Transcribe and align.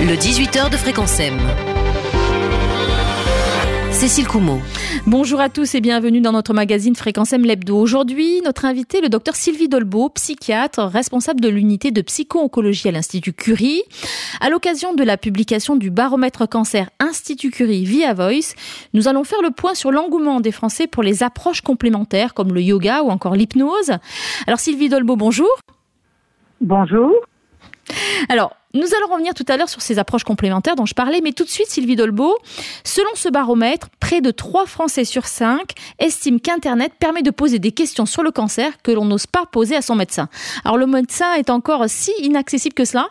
Le 0.00 0.16
18h 0.16 0.70
de 0.70 0.78
Fréquence 0.78 1.20
M. 1.20 1.36
Cécile 3.90 4.26
Coumeau. 4.26 4.58
Bonjour 5.06 5.40
à 5.40 5.50
tous 5.50 5.74
et 5.74 5.82
bienvenue 5.82 6.22
dans 6.22 6.32
notre 6.32 6.54
magazine 6.54 6.96
Fréquence 6.96 7.34
M 7.34 7.44
Lebdo. 7.44 7.76
Aujourd'hui, 7.76 8.40
notre 8.42 8.64
invité, 8.64 9.02
le 9.02 9.10
docteur 9.10 9.36
Sylvie 9.36 9.68
Dolbeau, 9.68 10.08
psychiatre, 10.08 10.80
responsable 10.84 11.42
de 11.42 11.50
l'unité 11.50 11.90
de 11.90 12.00
psycho-oncologie 12.00 12.88
à 12.88 12.92
l'Institut 12.92 13.34
Curie. 13.34 13.82
À 14.40 14.48
l'occasion 14.48 14.94
de 14.94 15.04
la 15.04 15.18
publication 15.18 15.76
du 15.76 15.90
baromètre 15.90 16.48
cancer 16.48 16.88
Institut 16.98 17.50
Curie 17.50 17.84
via 17.84 18.14
Voice, 18.14 18.54
nous 18.94 19.06
allons 19.06 19.24
faire 19.24 19.42
le 19.42 19.50
point 19.50 19.74
sur 19.74 19.92
l'engouement 19.92 20.40
des 20.40 20.52
Français 20.52 20.86
pour 20.86 21.02
les 21.02 21.22
approches 21.22 21.60
complémentaires 21.60 22.32
comme 22.32 22.54
le 22.54 22.62
yoga 22.62 23.02
ou 23.02 23.10
encore 23.10 23.34
l'hypnose. 23.34 23.92
Alors 24.46 24.60
Sylvie 24.60 24.88
Dolbeau, 24.88 25.16
bonjour. 25.16 25.50
Bonjour. 26.62 27.12
Alors, 28.30 28.56
nous 28.72 28.86
allons 28.96 29.12
revenir 29.12 29.34
tout 29.34 29.44
à 29.48 29.56
l'heure 29.56 29.68
sur 29.68 29.80
ces 29.80 29.98
approches 29.98 30.22
complémentaires 30.22 30.76
dont 30.76 30.86
je 30.86 30.94
parlais, 30.94 31.20
mais 31.22 31.32
tout 31.32 31.44
de 31.44 31.48
suite, 31.48 31.66
Sylvie 31.66 31.96
Dolbeau, 31.96 32.36
selon 32.84 33.10
ce 33.14 33.28
baromètre, 33.28 33.88
près 34.00 34.20
de 34.20 34.30
3 34.30 34.66
Français 34.66 35.04
sur 35.04 35.24
5 35.24 35.60
estiment 35.98 36.38
qu'Internet 36.38 36.92
permet 37.00 37.22
de 37.22 37.30
poser 37.32 37.58
des 37.58 37.72
questions 37.72 38.06
sur 38.06 38.22
le 38.22 38.30
cancer 38.30 38.70
que 38.84 38.92
l'on 38.92 39.04
n'ose 39.04 39.26
pas 39.26 39.44
poser 39.50 39.74
à 39.74 39.82
son 39.82 39.96
médecin. 39.96 40.28
Alors, 40.64 40.78
le 40.78 40.86
médecin 40.86 41.34
est 41.34 41.50
encore 41.50 41.84
si 41.88 42.12
inaccessible 42.22 42.74
que 42.74 42.84
cela? 42.84 43.08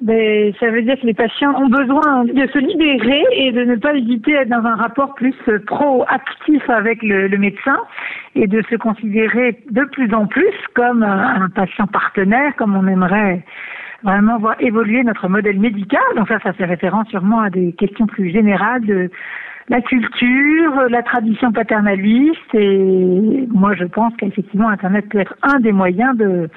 Mais 0.00 0.54
ça 0.60 0.70
veut 0.70 0.82
dire 0.82 0.94
que 1.00 1.06
les 1.06 1.14
patients 1.14 1.54
ont 1.60 1.68
besoin 1.68 2.24
de 2.24 2.46
se 2.52 2.58
libérer 2.58 3.24
et 3.32 3.50
de 3.50 3.64
ne 3.64 3.74
pas 3.74 3.94
hésiter 3.94 4.36
à 4.36 4.42
être 4.42 4.48
dans 4.48 4.64
un 4.64 4.76
rapport 4.76 5.14
plus 5.14 5.34
proactif 5.66 6.70
avec 6.70 7.02
le 7.02 7.36
médecin 7.36 7.78
et 8.36 8.46
de 8.46 8.62
se 8.70 8.76
considérer 8.76 9.60
de 9.70 9.84
plus 9.86 10.14
en 10.14 10.26
plus 10.26 10.54
comme 10.74 11.02
un 11.02 11.48
patient 11.48 11.88
partenaire, 11.88 12.54
comme 12.56 12.76
on 12.76 12.86
aimerait 12.86 13.42
vraiment 14.02 14.38
voir 14.38 14.56
évoluer 14.60 15.02
notre 15.04 15.28
modèle 15.28 15.58
médical. 15.58 16.02
Donc 16.16 16.28
ça, 16.28 16.38
ça 16.40 16.52
fait 16.52 16.64
référence 16.64 17.08
sûrement 17.08 17.40
à 17.40 17.50
des 17.50 17.72
questions 17.72 18.06
plus 18.06 18.30
générales 18.30 18.84
de 18.84 19.10
la 19.68 19.82
culture, 19.82 20.88
la 20.88 21.02
tradition 21.02 21.52
paternaliste 21.52 22.54
et 22.54 23.46
moi 23.50 23.74
je 23.74 23.84
pense 23.84 24.14
qu'effectivement 24.16 24.68
Internet 24.68 25.08
peut 25.10 25.18
être 25.18 25.34
un 25.42 25.60
des 25.60 25.72
moyens 25.72 26.16
de, 26.16 26.48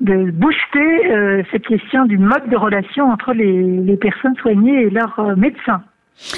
de 0.00 0.30
booster 0.30 1.10
euh, 1.10 1.42
cette 1.50 1.66
question 1.66 2.04
du 2.04 2.18
mode 2.18 2.48
de 2.50 2.56
relation 2.56 3.10
entre 3.10 3.32
les, 3.32 3.62
les 3.62 3.96
personnes 3.96 4.36
soignées 4.36 4.82
et 4.82 4.90
leurs 4.90 5.18
euh, 5.18 5.36
médecins. 5.36 5.82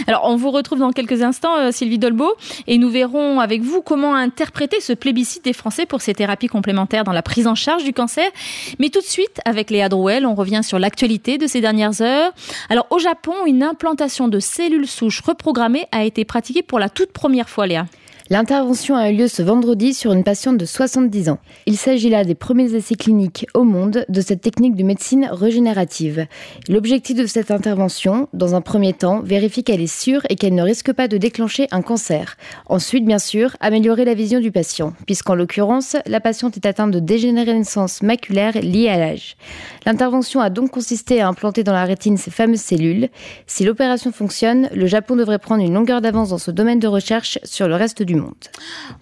Alors, 0.06 0.23
on 0.25 0.37
vous 0.37 0.51
retrouve 0.51 0.78
dans 0.78 0.92
quelques 0.92 1.23
instants, 1.23 1.56
euh, 1.56 1.70
Sylvie 1.70 1.98
Dolbeau, 1.98 2.34
et 2.67 2.78
nous 2.78 2.89
verrons 2.89 3.41
avec 3.41 3.62
vous 3.62 3.83
comment 3.83 4.15
interpréter 4.15 4.81
ce 4.81 4.92
plébiscite 4.92 5.45
des 5.45 5.53
Français 5.53 5.87
pour 5.87 6.01
ces 6.01 6.15
thérapies 6.15 6.47
complémentaires 6.47 7.05
dans 7.05 7.12
la 7.12 7.23
prise 7.23 7.47
en 7.47 7.55
charge 7.55 7.84
du 7.84 7.93
cancer. 7.93 8.31
Mais 8.78 8.89
tout 8.89 9.00
de 9.00 9.06
suite, 9.06 9.41
avec 9.45 9.70
Léa 9.70 9.89
Drouel, 9.89 10.27
on 10.27 10.34
revient 10.34 10.62
sur 10.62 10.78
l'actualité 10.78 11.39
de 11.39 11.47
ces 11.47 11.61
dernières 11.61 12.00
heures. 12.00 12.33
Alors, 12.69 12.87
au 12.91 12.98
Japon, 12.98 13.34
une 13.47 13.62
implantation 13.62 14.28
de 14.28 14.41
cellules 14.41 14.89
souches 14.89 15.20
reprogrammées 15.20 15.87
a 15.93 16.05
été 16.05 16.25
pratiquée 16.25 16.62
pour 16.62 16.78
la 16.78 16.89
toute 16.89 17.12
première 17.12 17.48
fois, 17.48 17.67
Léa. 17.67 17.87
L'intervention 18.31 18.95
a 18.95 19.11
eu 19.11 19.17
lieu 19.17 19.28
ce 19.28 19.42
vendredi 19.42 19.95
sur 19.95 20.12
une 20.12 20.23
patiente 20.23 20.56
de 20.56 20.65
70 20.65 21.28
ans. 21.28 21.39
Il 21.67 21.77
s'agit 21.77 22.09
là 22.09 22.25
des 22.25 22.37
premiers 22.37 22.73
essais 22.75 22.95
cliniques 22.95 23.47
au 23.53 23.65
monde 23.65 24.05
de 24.09 24.20
cette 24.20 24.41
technique 24.41 24.77
de 24.77 24.84
médecine 24.84 25.28
régénérative. 25.31 26.27
L'objectif 26.69 27.17
de 27.17 27.27
cette 27.27 27.50
intervention, 27.50 28.28
dans 28.33 28.55
un 28.55 28.61
premier 28.61 28.93
temps, 28.93 29.20
vérifier 29.20 29.65
qu'elle 29.65 29.81
est 29.81 29.87
sûre 29.87 30.23
et 30.31 30.37
qu'elle 30.37 30.55
ne 30.55 30.62
risque 30.62 30.93
pas 30.93 31.09
de 31.09 31.17
déclencher 31.17 31.67
un 31.73 31.83
cancer. 31.83 32.37
Ensuite, 32.67 33.05
bien 33.05 33.19
sûr, 33.19 33.56
améliorer 33.61 34.05
la 34.05 34.15
vision 34.15 34.39
du 34.39 34.53
patient, 34.53 34.93
puisqu'en 35.05 35.34
l'occurrence, 35.34 35.97
la 36.06 36.20
patiente 36.20 36.56
est 36.56 36.67
atteinte 36.67 36.93
de 36.93 37.00
dégénérescence 37.00 38.03
maculaire 38.03 38.55
liée 38.62 38.89
à 38.89 38.98
l'âge. 38.98 39.37
L'intervention 39.84 40.41
a 40.41 40.48
donc 40.48 40.70
consisté 40.70 41.20
à 41.20 41.28
implanter 41.28 41.65
dans 41.65 41.73
la 41.73 41.84
rétine 41.84 42.17
ces 42.17 42.31
fameuses 42.31 42.61
cellules. 42.61 43.09
Si 43.48 43.65
l'opération 43.65 44.12
fonctionne, 44.12 44.69
le 44.73 44.87
Japon 44.87 45.17
devrait 45.17 45.41
prendre 45.41 45.65
une 45.65 45.75
longueur 45.75 46.00
d'avance 46.00 46.28
dans 46.28 46.39
ce 46.39 46.53
domaine 46.53 46.78
de 46.78 46.87
recherche 46.87 47.39
sur 47.43 47.67
le 47.67 47.75
reste 47.75 48.03
du 48.03 48.11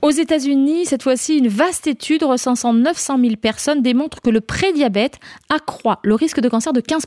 Aux 0.03 0.11
États-Unis, 0.11 0.87
cette 0.87 1.03
fois-ci, 1.03 1.39
une 1.39 1.49
vaste 1.49 1.87
étude 1.87 2.23
recensant 2.23 2.73
900 2.73 3.19
000 3.21 3.37
personnes 3.37 3.83
démontre 3.83 4.21
que 4.21 4.31
le 4.31 4.41
prédiabète 4.41 5.19
accroît 5.49 6.01
le 6.03 6.15
risque 6.15 6.41
de 6.41 6.49
cancer 6.49 6.73
de 6.73 6.81
15 6.81 7.07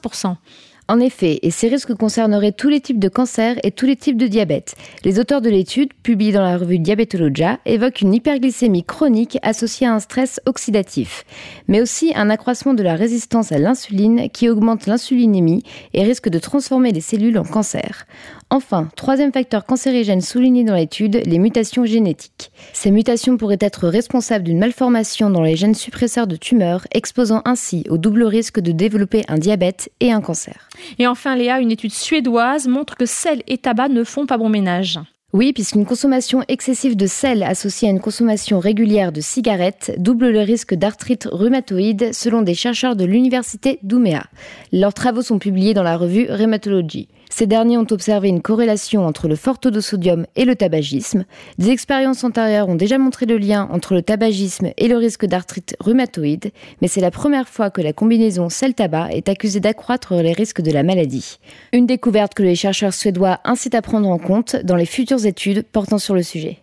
en 0.87 0.99
effet, 0.99 1.39
et 1.43 1.51
ces 1.51 1.69
risques 1.69 1.93
concerneraient 1.93 2.51
tous 2.51 2.67
les 2.67 2.81
types 2.81 2.99
de 2.99 3.07
cancers 3.07 3.55
et 3.63 3.71
tous 3.71 3.85
les 3.85 3.95
types 3.95 4.17
de 4.17 4.27
diabète. 4.27 4.75
Les 5.05 5.17
auteurs 5.19 5.41
de 5.41 5.49
l'étude, 5.49 5.93
publiée 5.93 6.33
dans 6.33 6.41
la 6.41 6.57
revue 6.57 6.79
Diabetologia, 6.79 7.59
évoquent 7.65 8.01
une 8.01 8.13
hyperglycémie 8.13 8.83
chronique 8.83 9.37
associée 9.43 9.87
à 9.87 9.93
un 9.93 9.99
stress 9.99 10.41
oxydatif, 10.45 11.23
mais 11.67 11.81
aussi 11.81 12.11
un 12.15 12.29
accroissement 12.29 12.73
de 12.73 12.83
la 12.83 12.95
résistance 12.95 13.51
à 13.51 13.59
l'insuline 13.59 14.29
qui 14.29 14.49
augmente 14.49 14.85
l'insulinémie 14.85 15.63
et 15.93 16.03
risque 16.03 16.29
de 16.29 16.39
transformer 16.39 16.91
les 16.91 17.01
cellules 17.01 17.37
en 17.37 17.45
cancer. 17.45 18.05
Enfin, 18.49 18.89
troisième 18.95 19.31
facteur 19.31 19.65
cancérigène 19.65 20.21
souligné 20.21 20.63
dans 20.63 20.75
l'étude, 20.75 21.21
les 21.25 21.39
mutations 21.39 21.85
génétiques. 21.85 22.51
Ces 22.73 22.91
mutations 22.91 23.37
pourraient 23.37 23.57
être 23.59 23.87
responsables 23.87 24.43
d'une 24.43 24.59
malformation 24.59 25.29
dans 25.29 25.41
les 25.41 25.55
gènes 25.55 25.73
suppresseurs 25.73 26.27
de 26.27 26.35
tumeurs, 26.35 26.85
exposant 26.91 27.41
ainsi 27.45 27.83
au 27.89 27.97
double 27.97 28.23
risque 28.23 28.59
de 28.59 28.71
développer 28.71 29.23
un 29.27 29.39
diabète 29.39 29.89
et 30.01 30.11
un 30.11 30.21
cancer. 30.21 30.69
Et 30.99 31.07
enfin, 31.07 31.35
Léa, 31.35 31.59
une 31.59 31.71
étude 31.71 31.93
suédoise 31.93 32.67
montre 32.67 32.95
que 32.95 33.05
sel 33.05 33.43
et 33.47 33.57
tabac 33.57 33.89
ne 33.89 34.03
font 34.03 34.25
pas 34.25 34.37
bon 34.37 34.49
ménage. 34.49 34.99
Oui, 35.33 35.51
puisqu'une 35.51 35.85
consommation 35.85 36.43
excessive 36.47 36.95
de 36.95 37.07
sel 37.07 37.41
associée 37.41 37.87
à 37.87 37.91
une 37.91 37.99
consommation 37.99 38.59
régulière 38.59 39.11
de 39.11 39.19
cigarettes 39.19 39.91
double 39.97 40.29
le 40.29 40.41
risque 40.41 40.75
d'arthrite 40.75 41.27
rhumatoïde 41.31 42.13
selon 42.13 42.43
des 42.43 42.53
chercheurs 42.53 42.95
de 42.95 43.03
l'université 43.03 43.79
d'Ouméa. 43.81 44.25
Leurs 44.71 44.93
travaux 44.93 45.23
sont 45.23 45.39
publiés 45.39 45.73
dans 45.73 45.81
la 45.81 45.97
revue 45.97 46.27
Rheumatology. 46.29 47.07
Ces 47.35 47.47
derniers 47.47 47.79
ont 47.79 47.87
observé 47.89 48.29
une 48.29 48.43
corrélation 48.43 49.07
entre 49.07 49.27
le 49.27 49.35
fort 49.35 49.57
taux 49.57 49.71
de 49.71 49.81
sodium 49.81 50.27
et 50.35 50.45
le 50.45 50.55
tabagisme. 50.55 51.25
Des 51.57 51.71
expériences 51.71 52.23
antérieures 52.23 52.69
ont 52.69 52.75
déjà 52.75 52.99
montré 52.99 53.25
le 53.25 53.39
lien 53.39 53.67
entre 53.71 53.95
le 53.95 54.03
tabagisme 54.03 54.69
et 54.77 54.87
le 54.87 54.97
risque 54.97 55.25
d'arthrite 55.25 55.75
rhumatoïde, 55.79 56.51
mais 56.79 56.87
c'est 56.87 57.01
la 57.01 57.09
première 57.09 57.49
fois 57.49 57.71
que 57.71 57.81
la 57.81 57.91
combinaison 57.91 58.49
sel-tabac 58.49 59.13
est 59.13 59.29
accusée 59.29 59.59
d'accroître 59.59 60.13
les 60.13 60.31
risques 60.31 60.61
de 60.61 60.71
la 60.71 60.83
maladie. 60.83 61.39
Une 61.71 61.87
découverte 61.87 62.35
que 62.35 62.43
les 62.43 62.53
chercheurs 62.53 62.93
suédois 62.93 63.39
incitent 63.45 63.73
à 63.73 63.81
prendre 63.81 64.09
en 64.09 64.19
compte 64.19 64.55
dans 64.57 64.75
les 64.75 64.85
futures 64.85 65.25
études 65.25 65.63
portant 65.63 65.97
sur 65.97 66.13
le 66.13 66.21
sujet. 66.21 66.59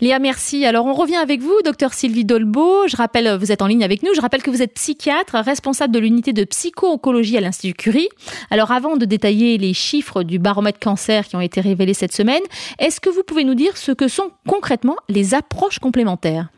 Léa, 0.00 0.18
merci. 0.18 0.66
Alors, 0.66 0.86
on 0.86 0.94
revient 0.94 1.16
avec 1.16 1.40
vous, 1.40 1.54
docteur 1.64 1.92
Sylvie 1.92 2.24
Dolbeau. 2.24 2.88
Je 2.88 2.96
rappelle, 2.96 3.36
vous 3.38 3.52
êtes 3.52 3.62
en 3.62 3.68
ligne 3.68 3.84
avec 3.84 4.02
nous. 4.02 4.10
Je 4.16 4.20
rappelle 4.20 4.42
que 4.42 4.50
vous 4.50 4.62
êtes 4.62 4.74
psychiatre, 4.74 5.36
responsable 5.36 5.94
de 5.94 6.00
l'unité 6.00 6.32
de 6.32 6.44
psycho-oncologie 6.44 7.36
à 7.36 7.40
l'Institut 7.40 7.74
Curie. 7.74 8.08
Alors, 8.50 8.72
avant 8.72 8.96
de 8.96 9.04
détailler 9.04 9.58
les 9.58 9.72
chiffres 9.72 10.24
du 10.24 10.40
baromètre 10.40 10.80
cancer 10.80 11.24
qui 11.24 11.36
ont 11.36 11.40
été 11.40 11.60
révélés 11.60 11.94
cette 11.94 12.12
semaine, 12.12 12.42
est-ce 12.80 13.00
que 13.00 13.10
vous 13.10 13.22
pouvez 13.22 13.44
nous 13.44 13.54
dire 13.54 13.76
ce 13.76 13.92
que 13.92 14.08
sont 14.08 14.30
concrètement 14.48 14.96
les 15.08 15.34
approches 15.34 15.78
complémentaires? 15.78 16.48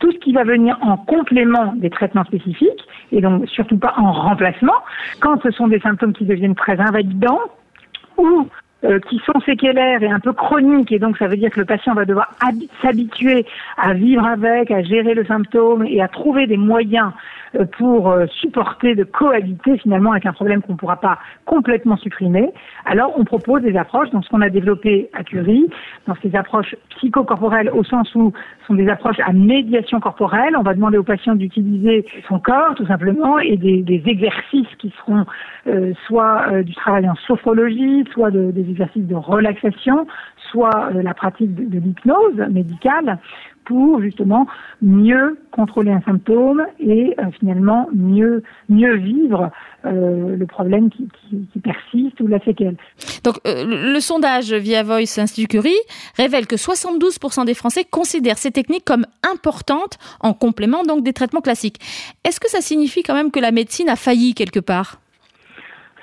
Tout 0.00 0.10
ce 0.10 0.18
qui 0.18 0.32
va 0.32 0.44
venir 0.44 0.78
en 0.82 0.96
complément 0.96 1.74
des 1.76 1.90
traitements 1.90 2.24
spécifiques, 2.24 2.82
et 3.12 3.20
donc 3.20 3.48
surtout 3.48 3.78
pas 3.78 3.94
en 3.98 4.12
remplacement, 4.12 4.76
quand 5.20 5.40
ce 5.42 5.50
sont 5.52 5.68
des 5.68 5.80
symptômes 5.80 6.12
qui 6.12 6.24
deviennent 6.24 6.54
très 6.54 6.78
invalidants 6.80 7.40
ou 8.16 8.48
euh, 8.88 9.00
qui 9.00 9.20
sont 9.26 9.38
séquelaires 9.44 10.02
et 10.02 10.10
un 10.10 10.20
peu 10.20 10.32
chroniques, 10.32 10.92
et 10.92 10.98
donc 10.98 11.18
ça 11.18 11.26
veut 11.26 11.36
dire 11.36 11.50
que 11.50 11.60
le 11.60 11.66
patient 11.66 11.92
va 11.92 12.06
devoir 12.06 12.30
s'habituer 12.80 13.44
à 13.76 13.92
vivre 13.92 14.24
avec, 14.24 14.70
à 14.70 14.82
gérer 14.82 15.12
le 15.12 15.26
symptôme 15.26 15.84
et 15.86 16.00
à 16.00 16.08
trouver 16.08 16.46
des 16.46 16.56
moyens 16.56 17.12
euh, 17.56 17.66
pour 17.76 18.10
euh, 18.10 18.24
supporter 18.40 18.94
de 18.94 19.04
cohabiter 19.04 19.76
finalement 19.76 20.12
avec 20.12 20.24
un 20.24 20.32
problème 20.32 20.62
qu'on 20.62 20.72
ne 20.72 20.78
pourra 20.78 20.96
pas 20.96 21.18
complètement 21.44 21.98
supprimer. 21.98 22.50
Alors 22.86 23.12
on 23.18 23.24
propose 23.24 23.60
des 23.60 23.76
approches, 23.76 24.08
donc 24.10 24.24
ce 24.24 24.30
qu'on 24.30 24.40
a 24.40 24.48
développé 24.48 25.10
à 25.12 25.22
Curie, 25.22 25.68
dans 26.06 26.14
ces 26.22 26.34
approches 26.34 26.74
psychocorporelles 26.96 27.70
au 27.70 27.84
sens 27.84 28.14
où 28.14 28.32
ce 28.62 28.66
sont 28.68 28.74
des 28.74 28.88
approches 28.88 29.20
à 29.20 29.34
médiation 29.34 30.00
corporelle. 30.00 30.56
On 30.56 30.62
va 30.62 30.72
demander 30.72 30.96
au 30.96 31.02
patient 31.02 31.34
d'utiliser 31.34 32.06
son 32.26 32.38
corps 32.38 32.74
tout 32.74 32.86
simplement 32.86 33.38
et 33.38 33.58
des, 33.58 34.02
exercices 34.06 34.68
qui 34.78 34.92
seront 35.00 35.26
soit 36.06 36.62
du 36.62 36.74
travail 36.74 37.08
en 37.08 37.14
sophrologie, 37.26 38.04
soit 38.12 38.30
de, 38.30 38.50
des 38.50 38.60
exercices 38.60 38.77
de 38.78 39.14
relaxation, 39.14 40.06
soit 40.50 40.90
la 40.92 41.14
pratique 41.14 41.54
de, 41.54 41.78
l'hypnose 41.78 42.38
médicale 42.50 43.18
pour 43.64 44.00
justement 44.00 44.46
mieux 44.80 45.38
contrôler 45.50 45.90
un 45.90 46.00
symptôme 46.00 46.66
et 46.80 47.14
euh, 47.18 47.24
finalement 47.38 47.86
mieux 47.94 48.42
mieux 48.70 48.96
vivre 48.96 49.50
euh, 49.84 50.36
le 50.36 50.46
problème 50.46 50.88
qui, 50.88 51.06
persiste 51.62 52.18
ou 52.20 52.26
la 52.26 52.42
séquelle. 52.44 52.76
Donc 53.24 53.36
euh, 53.46 53.92
le 53.92 54.00
sondage 54.00 54.54
via 54.54 54.82
Voice 54.82 55.18
Institut 55.18 55.48
Curie 55.48 55.76
révèle 56.16 56.46
que 56.46 56.56
72% 56.56 57.44
des 57.44 57.54
Français 57.54 57.84
considèrent 57.84 58.38
ces 58.38 58.52
techniques 58.52 58.86
comme 58.86 59.04
importantes 59.22 59.98
en 60.20 60.32
complément 60.32 60.82
donc 60.84 61.04
des 61.04 61.12
traitements 61.12 61.42
classiques. 61.42 61.78
Est-ce 62.24 62.40
que 62.40 62.48
ça 62.48 62.62
signifie 62.62 63.02
quand 63.02 63.14
même 63.14 63.30
que 63.30 63.40
la 63.40 63.50
médecine 63.50 63.90
a 63.90 63.96
failli 63.96 64.32
quelque 64.32 64.60
part? 64.60 64.98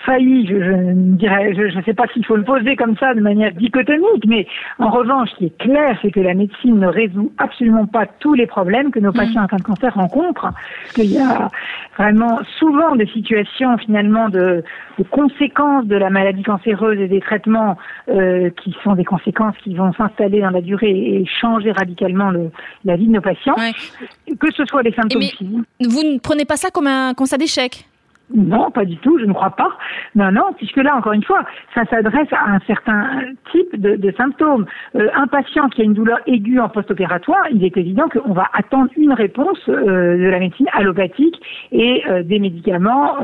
Failli, 0.05 0.47
je, 0.47 0.55
ne 0.55 1.15
dirais, 1.17 1.53
je 1.55 1.77
ne 1.77 1.83
sais 1.83 1.93
pas 1.93 2.05
s'il 2.13 2.25
faut 2.25 2.35
le 2.35 2.43
poser 2.43 2.75
comme 2.75 2.95
ça 2.97 3.13
de 3.13 3.21
manière 3.21 3.51
dichotomique, 3.53 4.25
mais 4.27 4.47
en 4.79 4.89
revanche, 4.89 5.29
ce 5.31 5.35
qui 5.37 5.45
est 5.45 5.57
clair, 5.57 5.97
c'est 6.01 6.11
que 6.11 6.19
la 6.19 6.33
médecine 6.33 6.79
ne 6.79 6.87
résout 6.87 7.31
absolument 7.37 7.85
pas 7.85 8.05
tous 8.19 8.33
les 8.33 8.47
problèmes 8.47 8.91
que 8.91 8.99
nos 8.99 9.11
mm. 9.11 9.15
patients 9.15 9.43
atteints 9.43 9.57
de 9.57 9.63
cancer 9.63 9.93
rencontrent. 9.93 10.51
Qu'il 10.93 11.11
y 11.11 11.17
a 11.17 11.49
vraiment 11.97 12.39
souvent 12.59 12.95
des 12.95 13.07
situations 13.07 13.77
finalement 13.77 14.29
de, 14.29 14.63
conséquences 15.11 15.85
de 15.85 15.95
la 15.95 16.09
maladie 16.09 16.43
cancéreuse 16.43 16.99
et 16.99 17.07
des 17.07 17.19
traitements 17.19 17.77
euh, 18.09 18.49
qui 18.63 18.75
sont 18.83 18.93
des 18.93 19.05
conséquences 19.05 19.55
qui 19.63 19.75
vont 19.75 19.93
s'installer 19.93 20.41
dans 20.41 20.51
la 20.51 20.61
durée 20.61 20.91
et 20.91 21.25
changer 21.25 21.71
radicalement 21.71 22.29
le, 22.29 22.51
la 22.83 22.95
vie 22.95 23.07
de 23.07 23.13
nos 23.13 23.21
patients, 23.21 23.55
que 23.55 24.51
ce 24.53 24.65
soit 24.65 24.83
les 24.83 24.93
symptômes 24.93 25.21
Vous 25.41 26.03
ne 26.03 26.19
prenez 26.19 26.45
pas 26.45 26.57
ça 26.57 26.69
comme 26.69 26.87
un 26.87 27.13
constat 27.13 27.37
d'échec? 27.37 27.85
Non, 28.33 28.71
pas 28.71 28.85
du 28.85 28.97
tout, 28.97 29.19
je 29.19 29.25
ne 29.25 29.33
crois 29.33 29.51
pas. 29.51 29.77
Non, 30.15 30.31
non, 30.31 30.53
puisque 30.57 30.77
là, 30.77 30.95
encore 30.95 31.13
une 31.13 31.23
fois, 31.23 31.43
ça 31.75 31.85
s'adresse 31.85 32.31
à 32.31 32.55
un 32.55 32.59
certain 32.65 33.21
type 33.51 33.79
de, 33.79 34.11
symptômes. 34.17 34.65
Euh, 34.95 35.09
un 35.13 35.27
patient 35.27 35.69
qui 35.69 35.81
a 35.81 35.83
une 35.83 35.93
douleur 35.93 36.19
aiguë 36.25 36.59
en 36.59 36.69
post-opératoire, 36.69 37.43
il 37.51 37.63
est 37.63 37.77
évident 37.77 38.07
qu'on 38.09 38.33
va 38.33 38.47
attendre 38.53 38.89
une 38.97 39.13
réponse 39.13 39.59
euh, 39.69 40.17
de 40.17 40.27
la 40.29 40.39
médecine 40.39 40.67
allopathique 40.73 41.39
et 41.71 42.03
euh, 42.07 42.23
des 42.23 42.39
médicaments 42.39 43.15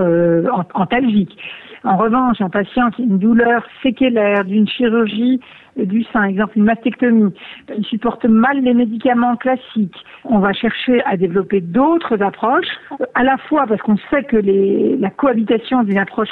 antalgiques. 0.73 1.37
En 1.83 1.97
revanche, 1.97 2.39
un 2.41 2.49
patient 2.49 2.91
qui 2.91 3.01
a 3.01 3.05
une 3.05 3.17
douleur 3.17 3.63
séquelaire 3.81 4.45
d'une 4.45 4.67
chirurgie 4.67 5.39
du 5.77 6.03
sein, 6.11 6.23
exemple 6.23 6.57
une 6.57 6.65
mastectomie, 6.65 7.33
il 7.75 7.85
supporte 7.85 8.25
mal 8.25 8.61
les 8.61 8.73
médicaments 8.73 9.35
classiques. 9.35 9.95
On 10.25 10.39
va 10.39 10.53
chercher 10.53 11.01
à 11.05 11.17
développer 11.17 11.61
d'autres 11.61 12.21
approches, 12.21 12.67
à 13.15 13.23
la 13.23 13.37
fois 13.37 13.65
parce 13.67 13.81
qu'on 13.81 13.97
sait 14.09 14.23
que 14.23 14.37
les, 14.37 14.97
la 14.97 15.09
cohabitation 15.09 15.83
d'une 15.83 15.97
approche 15.97 16.29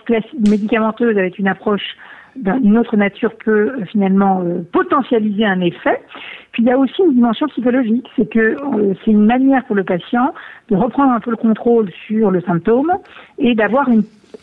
médicamenteuse 0.48 1.18
avec 1.18 1.40
une 1.40 1.48
approche 1.48 1.96
d'une 2.42 2.78
autre 2.78 2.96
nature 2.96 3.32
peut 3.44 3.72
finalement 3.92 4.42
euh, 4.42 4.62
potentialiser 4.72 5.46
un 5.46 5.62
effet. 5.62 6.02
Puis 6.52 6.64
il 6.64 6.68
y 6.68 6.72
a 6.72 6.78
aussi 6.78 7.02
une 7.02 7.14
dimension 7.14 7.48
psychologique, 7.48 8.08
c'est 8.16 8.30
que 8.30 8.40
euh, 8.40 8.94
c'est 9.04 9.12
une 9.12 9.26
manière 9.26 9.66
pour 9.66 9.76
le 9.76 9.84
patient 9.84 10.34
de 10.70 10.76
reprendre 10.76 11.12
un 11.12 11.20
peu 11.20 11.32
le 11.32 11.38
contrôle 11.38 11.92
sur 12.08 12.32
le 12.32 12.42
symptôme 12.42 12.92
et 13.38 13.56
d'avoir 13.56 13.88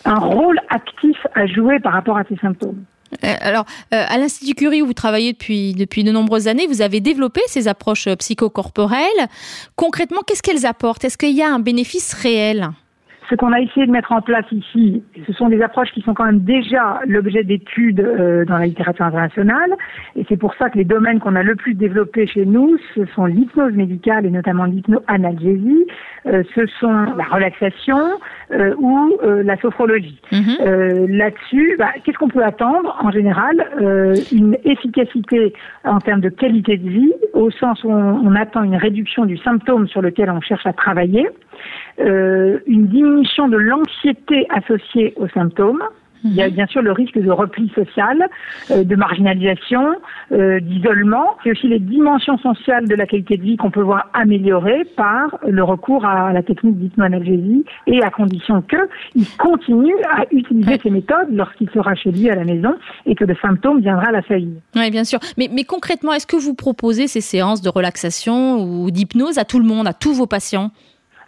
un 0.04 0.18
rôle 0.18 0.58
actif 0.70 1.16
à 1.34 1.46
jouer 1.46 1.80
par 1.80 1.92
rapport 1.92 2.16
à 2.16 2.24
ces 2.24 2.36
symptômes. 2.36 2.84
Euh, 3.24 3.28
alors, 3.40 3.64
à 3.92 4.18
l'Institut 4.18 4.54
Curie 4.54 4.82
où 4.82 4.86
vous 4.86 4.92
travaillez 4.92 5.32
depuis, 5.32 5.74
depuis 5.74 6.02
de 6.04 6.10
nombreuses 6.10 6.48
années, 6.48 6.66
vous 6.66 6.82
avez 6.82 7.00
développé 7.00 7.40
ces 7.46 7.68
approches 7.68 8.08
psychocorporelles. 8.18 9.28
Concrètement, 9.76 10.20
qu'est-ce 10.26 10.42
qu'elles 10.42 10.66
apportent? 10.66 11.04
Est-ce 11.04 11.16
qu'il 11.16 11.36
y 11.36 11.42
a 11.42 11.52
un 11.52 11.60
bénéfice 11.60 12.14
réel? 12.14 12.70
Ce 13.28 13.34
qu'on 13.34 13.52
a 13.52 13.60
essayé 13.60 13.86
de 13.86 13.90
mettre 13.90 14.12
en 14.12 14.20
place 14.20 14.44
ici, 14.52 15.02
ce 15.26 15.32
sont 15.32 15.48
des 15.48 15.62
approches 15.62 15.90
qui 15.92 16.02
sont 16.02 16.14
quand 16.14 16.24
même 16.24 16.40
déjà 16.40 17.00
l'objet 17.06 17.42
d'études 17.42 18.00
euh, 18.00 18.44
dans 18.44 18.58
la 18.58 18.66
littérature 18.66 19.04
internationale. 19.04 19.70
Et 20.14 20.24
c'est 20.28 20.36
pour 20.36 20.54
ça 20.54 20.70
que 20.70 20.78
les 20.78 20.84
domaines 20.84 21.18
qu'on 21.18 21.34
a 21.34 21.42
le 21.42 21.56
plus 21.56 21.74
développés 21.74 22.26
chez 22.26 22.46
nous, 22.46 22.76
ce 22.94 23.04
sont 23.14 23.26
l'hypnose 23.26 23.72
médicale 23.72 24.26
et 24.26 24.30
notamment 24.30 24.64
l'hypnoanalgésie, 24.64 25.86
euh, 26.26 26.42
ce 26.54 26.66
sont 26.80 26.92
la 27.16 27.24
relaxation 27.24 27.98
euh, 28.52 28.74
ou 28.78 29.18
la 29.22 29.56
sophrologie. 29.56 30.20
Mhm. 30.32 31.08
Là-dessus, 31.08 31.76
bah, 31.78 31.90
qu'est-ce 32.04 32.18
qu'on 32.18 32.28
peut 32.28 32.44
attendre 32.44 32.96
en 33.02 33.10
général 33.10 33.56
Une 34.32 34.56
efficacité 34.64 35.52
en 35.84 35.98
termes 35.98 36.20
de 36.20 36.28
qualité 36.28 36.76
de 36.76 36.88
vie, 36.88 37.12
au 37.32 37.50
sens 37.50 37.82
où 37.84 37.90
on 37.90 38.34
attend 38.34 38.62
une 38.62 38.76
réduction 38.76 39.24
du 39.24 39.36
symptôme 39.38 39.88
sur 39.88 40.02
lequel 40.02 40.30
on 40.30 40.40
cherche 40.40 40.66
à 40.66 40.72
travailler. 40.72 41.28
Euh, 41.98 42.58
une 42.66 42.88
diminution 42.88 43.48
de 43.48 43.56
l'anxiété 43.56 44.46
associée 44.50 45.14
aux 45.16 45.28
symptômes. 45.28 45.82
Il 46.24 46.34
y 46.34 46.42
a 46.42 46.48
mhm. 46.48 46.54
bien 46.54 46.66
sûr 46.66 46.82
le 46.82 46.92
risque 46.92 47.18
de 47.18 47.30
repli 47.30 47.70
social, 47.74 48.28
euh, 48.70 48.84
de 48.84 48.96
marginalisation, 48.96 49.94
euh, 50.32 50.60
d'isolement. 50.60 51.36
C'est 51.42 51.52
aussi 51.52 51.68
les 51.68 51.78
dimensions 51.78 52.38
sociales 52.38 52.88
de 52.88 52.94
la 52.94 53.06
qualité 53.06 53.36
de 53.36 53.42
vie 53.42 53.56
qu'on 53.56 53.70
peut 53.70 53.82
voir 53.82 54.08
améliorées 54.12 54.84
par 54.96 55.38
le 55.46 55.62
recours 55.62 56.04
à 56.04 56.32
la 56.32 56.42
technique 56.42 56.78
d'hypnoanalgésie 56.78 57.64
et 57.86 58.02
à 58.02 58.10
condition 58.10 58.62
qu'il 58.62 59.26
continue 59.38 59.94
à 60.10 60.24
utiliser 60.32 60.78
ces 60.82 60.90
méthodes 60.90 61.28
lorsqu'il 61.30 61.70
sera 61.70 61.94
chez 61.94 62.10
lui 62.10 62.28
à 62.28 62.34
la 62.34 62.44
maison 62.44 62.74
et 63.04 63.14
que 63.14 63.24
le 63.24 63.36
symptôme 63.40 63.80
viendra 63.80 64.08
à 64.08 64.12
la 64.12 64.22
faillite. 64.22 64.60
Oui, 64.74 64.90
bien 64.90 65.04
sûr. 65.04 65.20
Mais, 65.38 65.48
mais 65.52 65.64
concrètement, 65.64 66.12
est-ce 66.12 66.26
que 66.26 66.36
vous 66.36 66.54
proposez 66.54 67.06
ces 67.06 67.20
séances 67.20 67.62
de 67.62 67.68
relaxation 67.68 68.62
ou 68.62 68.90
d'hypnose 68.90 69.38
à 69.38 69.44
tout 69.44 69.58
le 69.58 69.66
monde, 69.66 69.86
à 69.86 69.92
tous 69.92 70.14
vos 70.14 70.26
patients? 70.26 70.70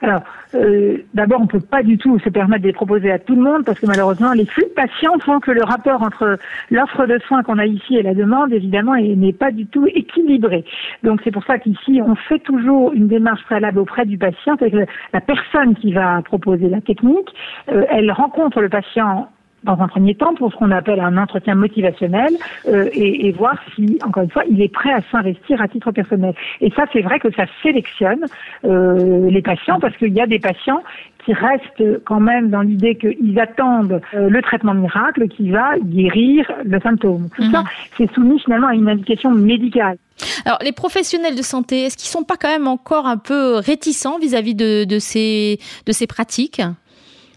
Alors, 0.00 0.22
euh, 0.54 0.98
d'abord, 1.14 1.40
on 1.40 1.44
ne 1.44 1.48
peut 1.48 1.60
pas 1.60 1.82
du 1.82 1.98
tout 1.98 2.18
se 2.20 2.28
permettre 2.28 2.62
de 2.62 2.68
les 2.68 2.72
proposer 2.72 3.10
à 3.10 3.18
tout 3.18 3.34
le 3.34 3.42
monde 3.42 3.64
parce 3.64 3.80
que 3.80 3.86
malheureusement, 3.86 4.32
les 4.32 4.46
flux 4.46 4.64
de 4.64 4.74
patients 4.74 5.18
font 5.24 5.40
que 5.40 5.50
le 5.50 5.64
rapport 5.64 6.02
entre 6.02 6.38
l'offre 6.70 7.06
de 7.06 7.18
soins 7.26 7.42
qu'on 7.42 7.58
a 7.58 7.66
ici 7.66 7.96
et 7.96 8.02
la 8.02 8.14
demande, 8.14 8.52
évidemment, 8.52 8.94
n'est 8.94 9.32
pas 9.32 9.50
du 9.50 9.66
tout 9.66 9.86
équilibré. 9.86 10.64
Donc, 11.02 11.20
c'est 11.24 11.32
pour 11.32 11.44
ça 11.44 11.58
qu'ici, 11.58 12.00
on 12.04 12.14
fait 12.14 12.38
toujours 12.38 12.92
une 12.92 13.08
démarche 13.08 13.42
préalable 13.44 13.80
auprès 13.80 14.06
du 14.06 14.18
patient. 14.18 14.56
C'est 14.60 14.70
que 14.70 14.86
la 15.12 15.20
personne 15.20 15.74
qui 15.74 15.92
va 15.92 16.22
proposer 16.22 16.68
la 16.68 16.80
technique, 16.80 17.28
euh, 17.72 17.84
elle 17.90 18.12
rencontre 18.12 18.60
le 18.60 18.68
patient 18.68 19.28
dans 19.64 19.80
un 19.80 19.88
premier 19.88 20.14
temps 20.14 20.34
pour 20.34 20.52
ce 20.52 20.56
qu'on 20.56 20.70
appelle 20.70 21.00
un 21.00 21.16
entretien 21.16 21.54
motivationnel 21.54 22.32
euh, 22.68 22.88
et, 22.92 23.26
et, 23.26 23.32
voir 23.32 23.56
si, 23.74 23.98
encore 24.04 24.22
une 24.22 24.30
fois, 24.30 24.44
il 24.50 24.60
est 24.62 24.72
prêt 24.72 24.92
à 24.92 25.00
s'investir 25.10 25.60
à 25.60 25.68
titre 25.68 25.90
personnel. 25.90 26.34
Et 26.60 26.70
ça, 26.70 26.84
c'est 26.92 27.00
vrai 27.00 27.18
que 27.18 27.32
ça 27.32 27.44
sélectionne 27.62 28.24
euh, 28.64 29.30
les 29.30 29.42
patients 29.42 29.80
parce 29.80 29.96
qu'il 29.96 30.12
y 30.14 30.20
a 30.20 30.26
des 30.26 30.38
patients 30.38 30.82
qui 31.24 31.32
restent 31.34 32.04
quand 32.04 32.20
même 32.20 32.48
dans 32.50 32.62
l'idée 32.62 32.96
qu'ils 32.96 33.38
attendent 33.38 34.00
euh, 34.14 34.30
le 34.30 34.42
traitement 34.42 34.74
miracle 34.74 35.28
qui 35.28 35.50
va 35.50 35.78
guérir 35.82 36.50
le 36.64 36.80
symptôme. 36.80 37.28
Tout 37.34 37.50
ça, 37.50 37.60
mhm. 37.60 37.66
c'est 37.96 38.14
soumis 38.14 38.40
finalement 38.40 38.68
à 38.68 38.74
une 38.74 38.88
indication 38.88 39.30
médicale. 39.32 39.98
Alors, 40.44 40.58
les 40.62 40.72
professionnels 40.72 41.36
de 41.36 41.42
santé, 41.42 41.82
est-ce 41.82 41.96
qu'ils 41.96 42.08
sont 42.08 42.24
pas 42.24 42.36
quand 42.36 42.48
même 42.48 42.66
encore 42.66 43.06
un 43.06 43.18
peu 43.18 43.56
réticents 43.56 44.18
vis-à-vis 44.18 44.54
de, 44.54 44.84
de, 44.84 44.98
ces, 44.98 45.58
de 45.86 45.92
ces 45.92 46.06
pratiques? 46.06 46.62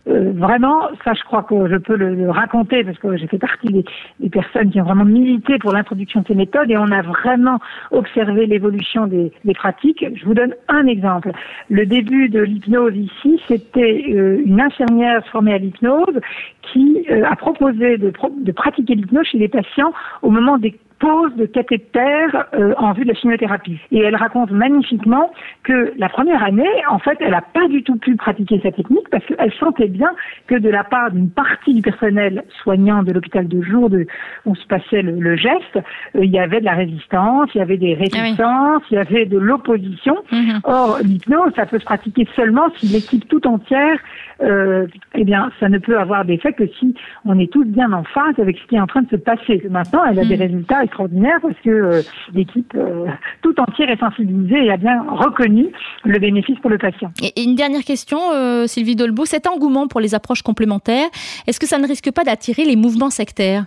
Euh, 0.08 0.32
vraiment, 0.36 0.90
ça 1.06 1.14
je 1.14 1.24
crois 1.24 1.44
que 1.44 1.68
je 1.70 1.76
peux 1.76 1.96
le, 1.96 2.30
raconter 2.32 2.84
parce 2.84 2.98
que 2.98 3.18
j'ai 3.18 3.28
fait 3.28 3.38
partie 3.38 3.68
des, 3.68 4.30
personnes 4.30 4.72
qui 4.72 4.82
ont 4.82 4.86
vraiment 4.86 5.06
milité 5.06 5.60
pour 5.60 5.74
l'introduction 5.74 6.22
de 6.22 6.28
ces 6.28 6.36
méthodes 6.36 6.72
et 6.72 6.78
on 6.78 6.92
a 6.92 7.02
vraiment 7.02 7.60
observé 7.92 8.46
l'évolution 8.46 9.08
des, 9.08 9.32
pratiques. 9.54 10.04
Je 10.16 10.26
vous 10.26 10.34
donne 10.34 10.56
un 10.70 10.88
exemple. 10.88 11.32
Le 11.70 11.86
début 11.86 12.30
de 12.30 12.40
l'hypnose 12.40 12.96
ici, 12.96 13.40
c'était 13.48 14.04
euh, 14.10 14.42
une 14.44 14.62
infirmière 14.62 15.26
formée 15.28 15.54
à 15.54 15.58
l'hypnose 15.58 16.20
qui 16.62 17.06
euh, 17.10 17.24
a 17.30 17.36
proposé 17.36 17.98
de, 17.98 18.12
de 18.40 18.52
pratiquer 18.52 18.96
l'hypnose 18.96 19.28
chez 19.28 19.38
les 19.38 19.50
patients 19.50 19.94
au 20.22 20.30
moment 20.30 20.58
des 20.58 20.76
pose 21.02 21.36
de 21.36 21.48
cathéter 21.48 22.28
euh, 22.54 22.74
en 22.78 22.94
vue 22.94 23.04
de 23.04 23.10
la 23.10 23.16
chimiothérapie. 23.16 23.80
Et 23.92 24.00
elle 24.00 24.16
raconte 24.16 24.52
magnifiquement 24.52 25.32
que 25.64 25.94
la 25.98 26.10
première 26.10 26.44
année, 26.44 26.70
en 26.90 27.00
fait, 27.00 27.18
elle 27.20 27.32
n'a 27.32 27.42
pas 27.42 27.68
du 27.68 27.84
tout 27.84 27.98
pu 27.98 28.16
pratiquer 28.16 28.60
cette 28.62 28.76
technique 28.76 29.10
parce 29.10 29.26
qu'elle 29.26 29.52
sentait 29.54 29.88
bien 29.88 30.12
que 30.48 30.56
de 30.56 30.70
la 30.70 30.84
part 30.84 31.12
d'une 31.12 31.32
partie 31.32 31.74
du 31.74 31.82
personnel 31.82 32.44
soignant 32.62 33.02
de 33.02 33.12
l'hôpital 33.12 33.48
de 33.48 33.62
jour 33.64 33.90
de, 33.90 34.06
où 34.46 34.56
se 34.56 34.66
passait 34.68 35.02
le, 35.02 35.36
geste, 35.36 35.78
euh, 36.16 36.24
il 36.24 36.30
y 36.30 36.40
avait 36.40 36.60
de 36.60 36.66
la 36.66 36.76
résistance, 36.76 37.50
il 37.56 37.58
y 37.58 37.62
avait 37.62 37.78
des 37.78 37.98
ah 37.98 38.04
réticences, 38.04 38.84
il 38.92 38.96
y 38.96 38.98
avait 38.98 39.26
de 39.26 39.40
l'opposition. 39.40 40.18
Mhm. 40.32 40.60
Or, 40.64 41.00
l'hypnose, 41.04 41.54
ça 41.56 41.66
peut 41.66 41.80
se 41.80 41.86
pratiquer 41.86 42.28
seulement 42.36 42.70
si 42.78 42.86
l'équipe 42.88 43.28
tout 43.28 43.46
entière, 43.48 43.98
euh, 44.44 44.86
eh 45.16 45.24
bien, 45.24 45.52
ça 45.60 45.68
ne 45.68 45.80
peut 45.80 46.00
avoir 46.00 46.26
d'effet 46.26 46.54
que 46.54 46.68
si 46.80 46.94
on 47.26 47.40
est 47.40 47.52
tous 47.52 47.66
bien 47.66 47.92
en 47.92 48.04
phase 48.04 48.38
avec 48.38 48.58
ce 48.58 48.68
qui 48.68 48.76
est 48.76 48.80
en 48.80 48.88
train 48.88 49.02
de 49.02 49.10
se 49.10 49.16
passer. 49.16 49.64
Maintenant, 49.70 50.04
elle 50.06 50.20
a 50.20 50.26
des 50.26 50.36
mhm. 50.36 50.42
résultats 50.42 50.84
extraordinaire 50.92 51.40
parce 51.42 51.56
que 51.64 51.70
euh, 51.70 52.02
l'équipe 52.34 52.74
euh, 52.76 53.08
tout 53.42 53.56
entière 53.60 53.90
est 53.90 54.00
sensibilisée 54.00 54.66
et 54.66 54.72
a 54.72 54.78
bien 54.78 55.02
reconnu 55.10 55.68
le 56.04 56.20
bénéfice 56.20 56.60
pour 56.60 56.70
le 56.70 56.78
patient. 56.78 57.12
Et, 57.24 57.44
une 57.44 57.56
dernière 57.56 57.84
question, 57.84 58.20
euh, 58.34 58.68
Sylvie 58.68 58.96
Dolbeau, 58.96 59.26
cet 59.26 59.48
engouement 59.48 59.88
pour 59.88 60.02
les 60.02 60.14
approches 60.14 60.42
complémentaires, 60.42 61.08
est-ce 61.48 61.60
que 61.60 61.68
ça 61.68 61.80
ne 61.80 61.88
risque 61.88 62.12
pas 62.12 62.24
d'attirer 62.24 62.66
les 62.66 62.76
mouvements 62.76 63.10
sectaires? 63.10 63.66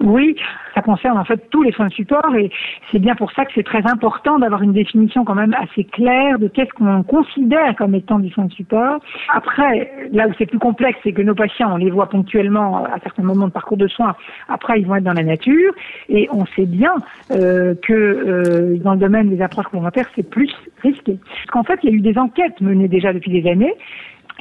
Oui, 0.00 0.36
ça 0.74 0.82
concerne 0.82 1.16
en 1.16 1.24
fait 1.24 1.48
tous 1.50 1.62
les 1.62 1.72
soins 1.72 1.86
de 1.86 1.92
support 1.92 2.34
et 2.36 2.50
c'est 2.90 2.98
bien 2.98 3.14
pour 3.14 3.32
ça 3.32 3.46
que 3.46 3.52
c'est 3.54 3.62
très 3.62 3.86
important 3.86 4.38
d'avoir 4.38 4.62
une 4.62 4.72
définition 4.72 5.24
quand 5.24 5.34
même 5.34 5.54
assez 5.54 5.84
claire 5.84 6.38
de 6.38 6.48
qu'est-ce 6.48 6.72
qu'on 6.74 7.02
considère 7.02 7.74
comme 7.76 7.94
étant 7.94 8.18
du 8.18 8.30
soin 8.30 8.44
de 8.44 8.52
support. 8.52 9.00
Après, 9.32 10.08
là 10.12 10.28
où 10.28 10.32
c'est 10.36 10.46
plus 10.46 10.58
complexe, 10.58 10.98
c'est 11.02 11.12
que 11.12 11.22
nos 11.22 11.34
patients, 11.34 11.72
on 11.72 11.76
les 11.76 11.90
voit 11.90 12.10
ponctuellement 12.10 12.84
à 12.84 12.98
certains 13.02 13.22
moments 13.22 13.46
de 13.46 13.52
parcours 13.52 13.78
de 13.78 13.88
soins. 13.88 14.14
Après, 14.48 14.78
ils 14.78 14.86
vont 14.86 14.96
être 14.96 15.04
dans 15.04 15.14
la 15.14 15.24
nature 15.24 15.72
et 16.10 16.28
on 16.30 16.44
sait 16.44 16.66
bien 16.66 16.94
euh, 17.30 17.74
que 17.82 17.92
euh, 17.92 18.76
dans 18.78 18.92
le 18.92 18.98
domaine 18.98 19.30
des 19.34 19.42
approches 19.42 19.66
complémentaires, 19.66 20.08
c'est 20.14 20.28
plus 20.28 20.52
risqué. 20.82 21.18
Parce 21.24 21.46
qu'en 21.52 21.62
fait, 21.62 21.80
il 21.82 21.90
y 21.90 21.92
a 21.92 21.96
eu 21.96 22.00
des 22.00 22.18
enquêtes 22.18 22.60
menées 22.60 22.88
déjà 22.88 23.14
depuis 23.14 23.30
des 23.30 23.48
années 23.48 23.74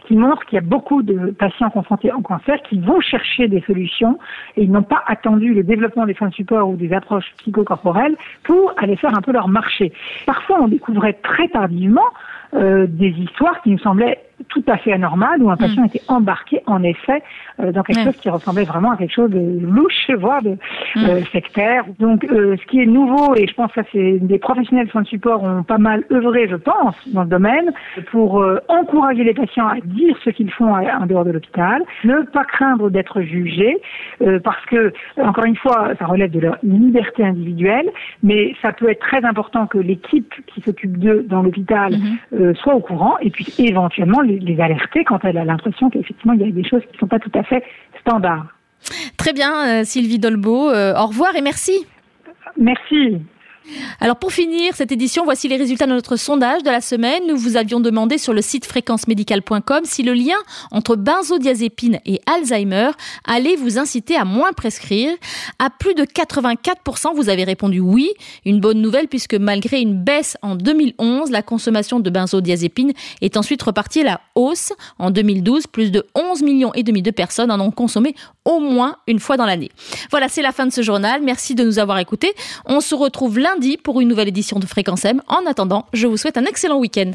qui 0.08 0.16
montre 0.16 0.46
qu'il 0.46 0.56
y 0.56 0.60
a 0.60 0.66
beaucoup 0.66 1.04
de 1.04 1.32
patients 1.32 1.70
confrontés 1.70 2.12
au 2.12 2.22
cancer 2.22 2.62
qui 2.64 2.80
vont 2.80 3.00
chercher 3.02 3.48
des 3.48 3.62
solutions 3.62 4.18
et 4.56 4.64
ils 4.64 4.72
n'ont 4.72 4.84
pas 4.84 5.04
attendu 5.08 5.54
le 5.54 5.64
développement 5.64 6.06
des 6.06 6.14
soins 6.14 6.30
de 6.30 6.34
support 6.34 6.70
ou 6.70 6.76
des 6.76 6.94
approches 6.94 7.26
psychocorporelles 7.38 8.16
pour 8.44 8.74
aller 8.78 8.96
faire 8.96 9.18
un 9.18 9.22
peu 9.22 9.32
leur 9.32 9.48
marché. 9.48 9.94
Parfois, 10.26 10.60
on 10.62 10.68
découvrait 10.68 11.14
très 11.14 11.48
tardivement 11.50 12.10
euh, 12.54 12.88
des 12.88 13.10
histoires 13.10 13.62
qui 13.62 13.72
nous 13.72 13.80
semblaient 13.80 14.20
tout 14.56 14.64
à 14.68 14.78
fait 14.78 14.94
anormal 14.94 15.44
où 15.44 15.50
un 15.52 15.58
patient 15.58 15.84
Mm. 15.84 15.88
était 15.88 16.02
embarqué 16.08 16.62
en 16.66 16.82
effet 16.82 17.22
euh, 17.60 17.72
dans 17.74 17.84
quelque 17.84 18.04
chose 18.04 18.16
qui 18.18 18.30
ressemblait 18.30 18.64
vraiment 18.64 18.92
à 18.92 18.98
quelque 18.98 19.14
chose 19.14 19.30
de 19.30 19.60
louche, 19.62 20.10
voire 20.18 20.42
de 20.42 20.58
Mm. 20.96 21.06
euh, 21.10 21.22
sectaire. 21.34 21.84
Donc 22.00 22.24
euh, 22.26 22.56
ce 22.58 22.66
qui 22.68 22.80
est 22.82 22.86
nouveau, 22.86 23.36
et 23.36 23.48
je 23.48 23.54
pense 23.54 23.72
que 23.74 23.82
c'est 23.92 24.20
des 24.20 24.40
professionnels 24.40 24.86
de 24.88 24.92
soins 24.92 25.02
de 25.02 25.08
support 25.08 25.44
ont 25.44 25.64
pas 25.64 25.78
mal 25.78 26.04
œuvré, 26.12 26.48
je 26.48 26.56
pense, 26.56 26.96
dans 27.08 27.24
ce 27.26 27.30
domaine, 27.30 27.72
pour 28.12 28.42
euh, 28.42 28.60
encourager 28.70 29.24
les 29.24 29.34
patients 29.34 29.68
à 29.68 29.76
dire 29.84 30.16
ce 30.24 30.30
qu'ils 30.30 30.52
font 30.52 30.74
en 30.74 31.06
dehors 31.06 31.26
de 31.26 31.32
l'hôpital, 31.32 31.82
ne 32.06 32.22
pas 32.22 32.46
craindre 32.46 32.90
d'être 32.90 33.22
jugés, 33.22 33.78
euh, 34.22 34.40
parce 34.40 34.64
que, 34.68 34.94
encore 35.22 35.46
une 35.46 35.58
fois, 35.58 35.90
ça 36.00 36.06
relève 36.06 36.32
de 36.32 36.40
leur 36.40 36.58
liberté 36.64 37.24
individuelle, 37.24 37.90
mais 38.24 38.54
ça 38.62 38.72
peut 38.72 38.90
être 38.90 39.00
très 39.00 39.24
important 39.26 39.68
que 39.68 39.78
l'équipe 39.78 40.34
qui 40.48 40.62
s'occupe 40.62 40.98
d'eux 40.98 41.26
dans 41.28 41.42
l'hôpital 41.42 41.94
euh, 42.34 42.54
soit 42.56 42.76
au 42.76 42.80
courant 42.80 43.16
et 43.22 43.30
puis 43.30 43.46
éventuellement 43.58 44.22
les, 44.22 44.40
les 44.46 44.60
alerter 44.60 45.04
quand 45.04 45.24
elle 45.24 45.38
a 45.38 45.46
l'impression 45.46 45.90
qu'effectivement 45.90 46.34
il 46.34 46.42
y 46.42 46.44
a 46.44 46.52
des 46.52 46.68
choses 46.68 46.82
qui 46.84 46.94
ne 46.94 47.00
sont 47.00 47.08
pas 47.08 47.20
tout 47.20 47.32
à 47.34 47.44
fait 47.44 47.64
standards. 48.02 48.48
Très 49.18 49.34
bien, 49.34 49.82
euh, 49.82 49.84
Sylvie 49.84 50.20
Dolbeau. 50.20 50.70
euh, 50.70 50.94
au 50.96 51.08
revoir 51.08 51.36
et 51.36 51.42
merci. 51.42 51.86
Merci. 52.58 53.22
Alors 54.00 54.18
pour 54.18 54.32
finir 54.32 54.76
cette 54.76 54.92
édition, 54.92 55.24
voici 55.24 55.48
les 55.48 55.58
résultats 55.58 55.88
de 55.88 55.94
notre 55.94 56.16
sondage 56.16 56.64
de 56.64 56.70
la 56.70 56.82
semaine. 56.82 57.24
Nous 57.28 57.38
vous 57.38 57.58
avions 57.58 57.80
demandé 57.80 58.18
sur 58.18 58.34
le 58.34 58.42
site 58.42 58.66
fréquencemédicale.com 58.66 59.82
si 59.84 60.04
le 60.04 60.14
lien 60.14 60.36
entre 60.72 60.96
benzodiazépine 60.96 62.00
et 62.06 62.22
Alzheimer 62.26 62.92
allait 63.26 63.56
vous 63.56 63.78
inciter 63.80 64.16
à 64.16 64.26
moins 64.26 64.54
prescrire. 64.54 65.12
À 65.60 65.70
plus 65.70 65.94
de 65.94 66.04
84%, 66.04 67.16
vous 67.16 67.30
avez 67.30 67.44
répondu 67.44 67.80
oui. 67.80 68.12
Une 68.46 68.60
bonne 68.60 68.82
nouvelle 68.82 69.08
puisque 69.08 69.36
malgré 69.36 69.80
une 69.80 70.04
baisse 70.04 70.38
en 70.42 70.56
2011, 70.56 71.32
la 71.32 71.42
consommation 71.42 72.00
de 72.00 72.10
benzodiazépine 72.10 72.94
est 73.22 73.38
ensuite 73.38 73.64
repartie 73.64 74.02
à 74.02 74.04
la 74.04 74.22
hausse. 74.36 74.74
En 75.00 75.12
2012, 75.12 75.68
plus 75.68 75.92
de 75.92 76.06
11 76.16 76.44
millions 76.44 76.74
et 76.74 76.84
demi 76.84 77.02
de 77.02 77.12
personnes 77.12 77.52
en 77.52 77.60
ont 77.60 77.72
consommé 77.72 78.16
au 78.44 78.60
moins 78.60 78.98
une 79.08 79.20
fois 79.20 79.38
dans 79.38 79.46
l'année. 79.46 79.72
Voilà, 80.12 80.30
c'est 80.30 80.42
la 80.42 80.52
fin 80.52 80.68
de 80.68 80.72
ce 80.72 80.82
journal. 80.82 81.22
Merci 81.24 81.56
de 81.56 81.64
nous 81.64 81.80
avoir 81.80 81.98
écoutés. 81.98 82.34
On 82.66 82.80
se 82.80 82.94
retrouve 82.94 83.40
pour 83.84 84.02
une 84.02 84.08
nouvelle 84.08 84.28
édition 84.28 84.60
de 84.60 84.66
Fréquence 84.66 85.06
M. 85.06 85.22
En 85.28 85.46
attendant, 85.46 85.86
je 85.94 86.08
vous 86.08 86.18
souhaite 86.18 86.38
un 86.38 86.46
excellent 86.46 86.78
week-end. 86.78 87.12